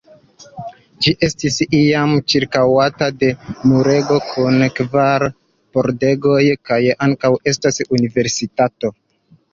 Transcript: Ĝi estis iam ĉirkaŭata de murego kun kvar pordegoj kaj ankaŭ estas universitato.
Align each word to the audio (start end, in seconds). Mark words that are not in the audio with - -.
Ĝi 1.07 1.11
estis 1.27 1.57
iam 1.79 2.15
ĉirkaŭata 2.33 3.09
de 3.23 3.29
murego 3.73 4.17
kun 4.31 4.57
kvar 4.79 5.27
pordegoj 5.79 6.41
kaj 6.71 6.83
ankaŭ 7.09 7.33
estas 7.53 7.81
universitato. 7.99 8.95